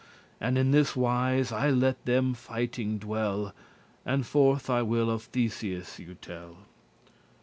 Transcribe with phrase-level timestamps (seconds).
[0.39, 3.53] And in this wise I let them fighting dwell,
[4.03, 6.57] And forth I will of Theseus you tell.